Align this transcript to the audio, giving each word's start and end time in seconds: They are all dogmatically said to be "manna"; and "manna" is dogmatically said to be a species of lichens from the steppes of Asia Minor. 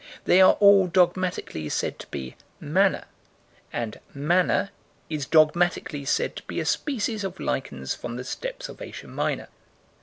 They 0.25 0.41
are 0.41 0.53
all 0.53 0.87
dogmatically 0.87 1.69
said 1.69 1.99
to 1.99 2.07
be 2.07 2.35
"manna"; 2.59 3.05
and 3.71 3.99
"manna" 4.15 4.71
is 5.11 5.27
dogmatically 5.27 6.05
said 6.05 6.35
to 6.37 6.43
be 6.47 6.59
a 6.59 6.65
species 6.65 7.23
of 7.23 7.39
lichens 7.39 7.93
from 7.93 8.15
the 8.15 8.23
steppes 8.23 8.67
of 8.67 8.81
Asia 8.81 9.07
Minor. 9.07 9.47